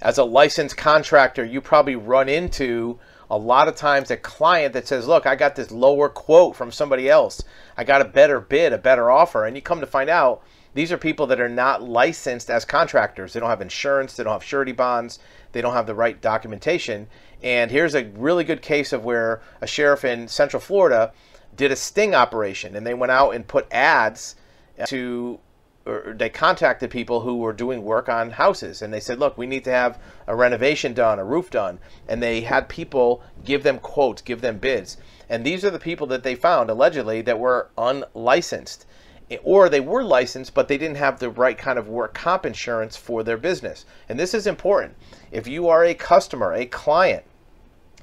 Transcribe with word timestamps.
As 0.00 0.18
a 0.18 0.24
licensed 0.24 0.76
contractor, 0.76 1.44
you 1.44 1.60
probably 1.60 1.96
run 1.96 2.28
into 2.28 2.98
a 3.30 3.36
lot 3.36 3.68
of 3.68 3.76
times 3.76 4.10
a 4.10 4.16
client 4.16 4.72
that 4.72 4.86
says, 4.86 5.06
Look, 5.06 5.26
I 5.26 5.36
got 5.36 5.56
this 5.56 5.70
lower 5.70 6.08
quote 6.08 6.56
from 6.56 6.70
somebody 6.70 7.10
else. 7.10 7.42
I 7.76 7.84
got 7.84 8.00
a 8.00 8.06
better 8.06 8.40
bid, 8.40 8.72
a 8.72 8.78
better 8.78 9.10
offer. 9.10 9.44
And 9.44 9.56
you 9.56 9.62
come 9.62 9.80
to 9.80 9.86
find 9.86 10.08
out 10.08 10.42
these 10.74 10.92
are 10.92 10.98
people 10.98 11.26
that 11.26 11.40
are 11.40 11.48
not 11.48 11.82
licensed 11.82 12.50
as 12.50 12.64
contractors. 12.64 13.32
They 13.32 13.40
don't 13.40 13.50
have 13.50 13.60
insurance, 13.60 14.14
they 14.14 14.24
don't 14.24 14.32
have 14.32 14.44
surety 14.44 14.72
bonds, 14.72 15.18
they 15.52 15.60
don't 15.60 15.74
have 15.74 15.86
the 15.86 15.94
right 15.94 16.20
documentation. 16.20 17.08
And 17.42 17.70
here's 17.70 17.94
a 17.94 18.04
really 18.16 18.44
good 18.44 18.62
case 18.62 18.92
of 18.92 19.04
where 19.04 19.42
a 19.60 19.66
sheriff 19.66 20.04
in 20.04 20.28
Central 20.28 20.60
Florida 20.60 21.12
did 21.56 21.72
a 21.72 21.76
sting 21.76 22.14
operation 22.14 22.76
and 22.76 22.86
they 22.86 22.94
went 22.94 23.10
out 23.10 23.30
and 23.30 23.46
put 23.46 23.66
ads 23.72 24.36
to 24.86 25.40
or 25.88 26.14
they 26.14 26.28
contacted 26.28 26.90
people 26.90 27.20
who 27.20 27.38
were 27.38 27.52
doing 27.52 27.82
work 27.82 28.08
on 28.10 28.30
houses 28.30 28.82
and 28.82 28.92
they 28.92 29.00
said 29.00 29.18
look 29.18 29.38
we 29.38 29.46
need 29.46 29.64
to 29.64 29.70
have 29.70 29.98
a 30.26 30.36
renovation 30.36 30.92
done 30.92 31.18
a 31.18 31.24
roof 31.24 31.50
done 31.50 31.78
and 32.06 32.22
they 32.22 32.42
had 32.42 32.68
people 32.68 33.22
give 33.44 33.62
them 33.62 33.78
quotes 33.78 34.20
give 34.22 34.42
them 34.42 34.58
bids. 34.58 34.98
And 35.30 35.44
these 35.44 35.64
are 35.64 35.70
the 35.70 35.78
people 35.78 36.06
that 36.08 36.22
they 36.22 36.34
found 36.34 36.70
allegedly 36.70 37.22
that 37.22 37.38
were 37.38 37.70
unlicensed 37.78 38.86
or 39.42 39.68
they 39.68 39.80
were 39.80 40.04
licensed 40.04 40.54
but 40.54 40.68
they 40.68 40.78
didn't 40.78 40.98
have 40.98 41.18
the 41.18 41.30
right 41.30 41.56
kind 41.56 41.78
of 41.78 41.88
work 41.88 42.12
comp 42.12 42.44
insurance 42.44 42.96
for 42.96 43.22
their 43.22 43.38
business. 43.38 43.86
And 44.08 44.20
this 44.20 44.34
is 44.34 44.46
important. 44.46 44.94
If 45.32 45.48
you 45.48 45.68
are 45.68 45.84
a 45.84 45.94
customer 45.94 46.52
a 46.52 46.66
client 46.66 47.24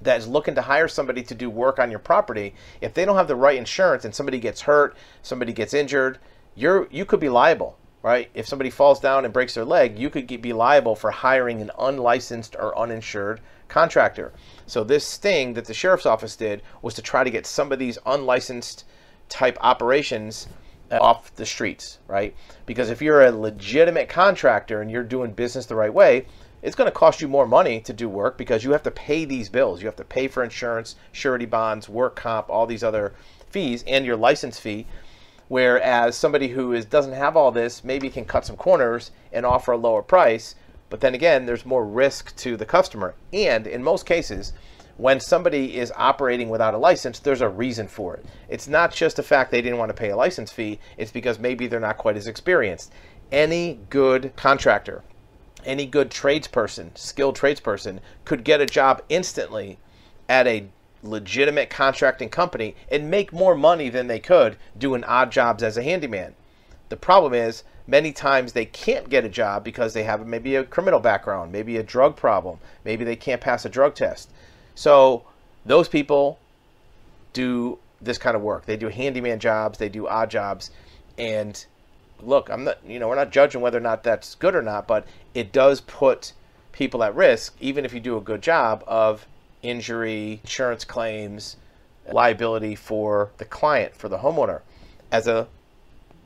that 0.00 0.18
is 0.18 0.28
looking 0.28 0.54
to 0.54 0.62
hire 0.62 0.88
somebody 0.88 1.22
to 1.22 1.34
do 1.34 1.50
work 1.50 1.80
on 1.80 1.90
your 1.90 2.00
property 2.00 2.54
if 2.80 2.94
they 2.94 3.04
don't 3.04 3.16
have 3.16 3.28
the 3.28 3.36
right 3.36 3.58
insurance 3.58 4.04
and 4.04 4.14
somebody 4.14 4.38
gets 4.38 4.62
hurt 4.62 4.96
somebody 5.22 5.52
gets 5.52 5.74
injured 5.74 6.18
you're 6.54 6.88
you 6.90 7.04
could 7.04 7.20
be 7.20 7.28
liable, 7.28 7.76
right? 8.02 8.30
If 8.34 8.46
somebody 8.46 8.70
falls 8.70 9.00
down 9.00 9.24
and 9.24 9.32
breaks 9.32 9.54
their 9.54 9.64
leg, 9.64 9.98
you 9.98 10.10
could 10.10 10.26
be 10.26 10.52
liable 10.52 10.96
for 10.96 11.10
hiring 11.10 11.62
an 11.62 11.70
unlicensed 11.78 12.56
or 12.58 12.76
uninsured 12.78 13.40
contractor. 13.68 14.32
So 14.66 14.84
this 14.84 15.16
thing 15.16 15.54
that 15.54 15.64
the 15.64 15.74
sheriff's 15.74 16.06
office 16.06 16.36
did 16.36 16.62
was 16.82 16.94
to 16.94 17.02
try 17.02 17.24
to 17.24 17.30
get 17.30 17.46
some 17.46 17.72
of 17.72 17.78
these 17.78 17.98
unlicensed 18.04 18.84
type 19.28 19.56
operations 19.60 20.48
uh, 20.90 20.98
off 21.00 21.34
the 21.36 21.46
streets, 21.46 21.98
right? 22.06 22.34
Because 22.66 22.90
if 22.90 23.00
you're 23.00 23.22
a 23.22 23.32
legitimate 23.32 24.08
contractor 24.08 24.82
and 24.82 24.90
you're 24.90 25.02
doing 25.02 25.32
business 25.32 25.66
the 25.66 25.74
right 25.74 25.92
way, 25.94 26.26
it's 26.60 26.76
going 26.76 26.86
to 26.86 26.96
cost 26.96 27.20
you 27.20 27.28
more 27.28 27.46
money 27.46 27.80
to 27.80 27.92
do 27.92 28.08
work 28.08 28.36
because 28.36 28.62
you 28.62 28.72
have 28.72 28.82
to 28.84 28.90
pay 28.90 29.24
these 29.24 29.48
bills. 29.48 29.80
You 29.80 29.86
have 29.86 29.96
to 29.96 30.04
pay 30.04 30.28
for 30.28 30.44
insurance, 30.44 30.96
surety 31.10 31.46
bonds, 31.46 31.88
work 31.88 32.14
comp, 32.14 32.50
all 32.50 32.66
these 32.66 32.84
other 32.84 33.14
fees, 33.50 33.84
and 33.86 34.04
your 34.04 34.16
license 34.16 34.60
fee. 34.60 34.86
Whereas 35.52 36.16
somebody 36.16 36.48
who 36.48 36.72
is 36.72 36.86
doesn't 36.86 37.12
have 37.12 37.36
all 37.36 37.52
this 37.52 37.84
maybe 37.84 38.08
can 38.08 38.24
cut 38.24 38.46
some 38.46 38.56
corners 38.56 39.10
and 39.34 39.44
offer 39.44 39.72
a 39.72 39.76
lower 39.76 40.00
price, 40.00 40.54
but 40.88 41.00
then 41.02 41.14
again, 41.14 41.44
there's 41.44 41.66
more 41.66 41.84
risk 41.84 42.34
to 42.36 42.56
the 42.56 42.64
customer. 42.64 43.14
And 43.34 43.66
in 43.66 43.82
most 43.82 44.06
cases, 44.06 44.54
when 44.96 45.20
somebody 45.20 45.76
is 45.76 45.92
operating 45.94 46.48
without 46.48 46.72
a 46.72 46.78
license, 46.78 47.18
there's 47.18 47.42
a 47.42 47.50
reason 47.50 47.86
for 47.86 48.14
it. 48.14 48.24
It's 48.48 48.66
not 48.66 48.94
just 48.94 49.16
the 49.16 49.22
fact 49.22 49.50
they 49.50 49.60
didn't 49.60 49.76
want 49.76 49.90
to 49.90 49.94
pay 49.94 50.08
a 50.08 50.16
license 50.16 50.50
fee, 50.50 50.80
it's 50.96 51.12
because 51.12 51.38
maybe 51.38 51.66
they're 51.66 51.80
not 51.80 51.98
quite 51.98 52.16
as 52.16 52.26
experienced. 52.26 52.90
Any 53.30 53.78
good 53.90 54.32
contractor, 54.36 55.02
any 55.66 55.84
good 55.84 56.10
tradesperson, 56.10 56.96
skilled 56.96 57.36
tradesperson 57.36 57.98
could 58.24 58.42
get 58.42 58.62
a 58.62 58.64
job 58.64 59.02
instantly 59.10 59.78
at 60.30 60.46
a 60.46 60.70
legitimate 61.02 61.68
contracting 61.70 62.28
company 62.28 62.76
and 62.90 63.10
make 63.10 63.32
more 63.32 63.54
money 63.54 63.88
than 63.88 64.06
they 64.06 64.20
could 64.20 64.56
doing 64.78 65.04
odd 65.04 65.30
jobs 65.32 65.62
as 65.62 65.76
a 65.76 65.82
handyman. 65.82 66.34
The 66.88 66.96
problem 66.96 67.34
is 67.34 67.64
many 67.86 68.12
times 68.12 68.52
they 68.52 68.64
can't 68.64 69.08
get 69.08 69.24
a 69.24 69.28
job 69.28 69.64
because 69.64 69.94
they 69.94 70.04
have 70.04 70.26
maybe 70.26 70.56
a 70.56 70.64
criminal 70.64 71.00
background, 71.00 71.50
maybe 71.50 71.76
a 71.76 71.82
drug 71.82 72.16
problem, 72.16 72.58
maybe 72.84 73.04
they 73.04 73.16
can't 73.16 73.40
pass 73.40 73.64
a 73.64 73.68
drug 73.68 73.94
test. 73.94 74.30
So 74.74 75.24
those 75.64 75.88
people 75.88 76.38
do 77.32 77.78
this 78.00 78.18
kind 78.18 78.36
of 78.36 78.42
work. 78.42 78.66
They 78.66 78.76
do 78.76 78.88
handyman 78.88 79.38
jobs, 79.38 79.78
they 79.78 79.88
do 79.88 80.06
odd 80.06 80.30
jobs, 80.30 80.70
and 81.18 81.64
look, 82.20 82.48
I'm 82.50 82.64
not, 82.64 82.78
you 82.86 82.98
know, 82.98 83.08
we're 83.08 83.16
not 83.16 83.32
judging 83.32 83.60
whether 83.60 83.78
or 83.78 83.82
not 83.82 84.02
that's 84.02 84.34
good 84.34 84.54
or 84.54 84.62
not, 84.62 84.86
but 84.86 85.06
it 85.34 85.52
does 85.52 85.80
put 85.80 86.32
people 86.72 87.02
at 87.02 87.14
risk, 87.14 87.54
even 87.60 87.84
if 87.84 87.92
you 87.92 88.00
do 88.00 88.16
a 88.16 88.20
good 88.20 88.42
job, 88.42 88.84
of 88.86 89.26
injury, 89.62 90.40
insurance 90.42 90.84
claims, 90.84 91.56
liability 92.10 92.74
for 92.74 93.30
the 93.38 93.44
client, 93.44 93.94
for 93.94 94.08
the 94.08 94.18
homeowner. 94.18 94.60
As 95.10 95.26
a 95.26 95.48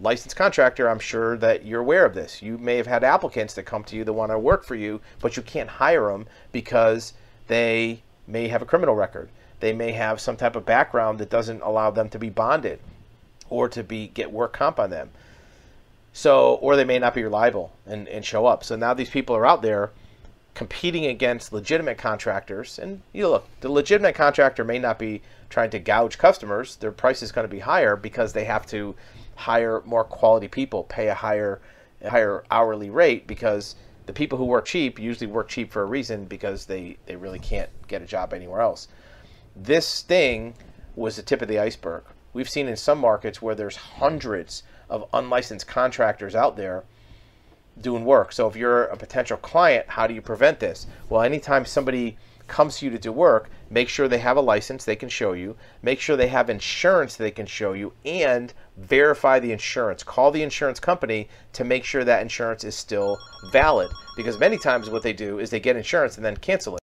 licensed 0.00 0.36
contractor, 0.36 0.88
I'm 0.88 0.98
sure 0.98 1.36
that 1.38 1.64
you're 1.64 1.80
aware 1.80 2.04
of 2.04 2.14
this. 2.14 2.42
You 2.42 2.58
may 2.58 2.76
have 2.76 2.86
had 2.86 3.04
applicants 3.04 3.54
that 3.54 3.64
come 3.64 3.84
to 3.84 3.96
you 3.96 4.04
that 4.04 4.12
want 4.12 4.32
to 4.32 4.38
work 4.38 4.64
for 4.64 4.74
you, 4.74 5.00
but 5.20 5.36
you 5.36 5.42
can't 5.42 5.68
hire 5.68 6.08
them 6.08 6.26
because 6.50 7.14
they 7.46 8.02
may 8.26 8.48
have 8.48 8.62
a 8.62 8.66
criminal 8.66 8.94
record. 8.94 9.28
They 9.60 9.72
may 9.72 9.92
have 9.92 10.20
some 10.20 10.36
type 10.36 10.56
of 10.56 10.66
background 10.66 11.18
that 11.18 11.30
doesn't 11.30 11.62
allow 11.62 11.90
them 11.90 12.08
to 12.10 12.18
be 12.18 12.30
bonded 12.30 12.80
or 13.48 13.68
to 13.68 13.82
be 13.82 14.08
get 14.08 14.32
work 14.32 14.52
comp 14.52 14.80
on 14.80 14.90
them. 14.90 15.10
So, 16.12 16.54
or 16.54 16.76
they 16.76 16.84
may 16.84 16.98
not 16.98 17.14
be 17.14 17.22
reliable 17.22 17.72
and, 17.86 18.08
and 18.08 18.24
show 18.24 18.46
up. 18.46 18.64
So 18.64 18.76
now 18.76 18.92
these 18.92 19.10
people 19.10 19.36
are 19.36 19.46
out 19.46 19.62
there 19.62 19.92
competing 20.54 21.06
against 21.06 21.52
legitimate 21.52 21.98
contractors. 21.98 22.78
And 22.78 23.02
you 23.12 23.22
know, 23.22 23.30
look, 23.30 23.46
the 23.60 23.70
legitimate 23.70 24.14
contractor 24.14 24.64
may 24.64 24.78
not 24.78 24.98
be 24.98 25.22
trying 25.48 25.70
to 25.70 25.78
gouge 25.78 26.18
customers. 26.18 26.76
Their 26.76 26.92
price 26.92 27.22
is 27.22 27.32
going 27.32 27.46
to 27.46 27.54
be 27.54 27.60
higher 27.60 27.96
because 27.96 28.32
they 28.32 28.44
have 28.44 28.66
to 28.66 28.94
hire 29.34 29.82
more 29.84 30.04
quality 30.04 30.48
people, 30.48 30.84
pay 30.84 31.08
a 31.08 31.14
higher 31.14 31.60
higher 32.08 32.44
hourly 32.50 32.90
rate 32.90 33.26
because 33.26 33.76
the 34.06 34.12
people 34.12 34.36
who 34.36 34.44
work 34.44 34.64
cheap 34.64 34.98
usually 34.98 35.30
work 35.30 35.48
cheap 35.48 35.72
for 35.72 35.82
a 35.82 35.86
reason 35.86 36.24
because 36.24 36.66
they, 36.66 36.96
they 37.06 37.14
really 37.16 37.38
can't 37.38 37.70
get 37.86 38.02
a 38.02 38.06
job 38.06 38.34
anywhere 38.34 38.60
else. 38.60 38.88
This 39.54 40.02
thing 40.02 40.54
was 40.96 41.16
the 41.16 41.22
tip 41.22 41.42
of 41.42 41.48
the 41.48 41.58
iceberg. 41.58 42.02
We've 42.32 42.48
seen 42.48 42.66
in 42.66 42.76
some 42.76 42.98
markets 42.98 43.40
where 43.40 43.54
there's 43.54 43.76
hundreds 43.76 44.62
of 44.90 45.08
unlicensed 45.12 45.66
contractors 45.66 46.34
out 46.34 46.56
there 46.56 46.84
doing 47.80 48.04
work. 48.04 48.32
So 48.32 48.46
if 48.48 48.56
you're 48.56 48.84
a 48.84 48.96
potential 48.96 49.36
client, 49.36 49.86
how 49.88 50.06
do 50.06 50.14
you 50.14 50.22
prevent 50.22 50.60
this? 50.60 50.86
Well, 51.08 51.22
anytime 51.22 51.64
somebody 51.64 52.16
comes 52.48 52.78
to 52.78 52.84
you 52.84 52.90
to 52.90 52.98
do 52.98 53.12
work, 53.12 53.48
make 53.70 53.88
sure 53.88 54.08
they 54.08 54.18
have 54.18 54.36
a 54.36 54.40
license 54.40 54.84
they 54.84 54.96
can 54.96 55.08
show 55.08 55.32
you, 55.32 55.56
make 55.82 56.00
sure 56.00 56.16
they 56.16 56.28
have 56.28 56.50
insurance 56.50 57.16
they 57.16 57.30
can 57.30 57.46
show 57.46 57.72
you, 57.72 57.92
and 58.04 58.52
verify 58.76 59.38
the 59.38 59.52
insurance. 59.52 60.02
Call 60.02 60.30
the 60.30 60.42
insurance 60.42 60.78
company 60.78 61.28
to 61.54 61.64
make 61.64 61.84
sure 61.84 62.04
that 62.04 62.20
insurance 62.20 62.64
is 62.64 62.74
still 62.74 63.18
valid. 63.52 63.90
Because 64.16 64.38
many 64.38 64.58
times 64.58 64.90
what 64.90 65.02
they 65.02 65.12
do 65.14 65.38
is 65.38 65.50
they 65.50 65.60
get 65.60 65.76
insurance 65.76 66.16
and 66.16 66.24
then 66.24 66.36
cancel 66.36 66.76
it. 66.76 66.80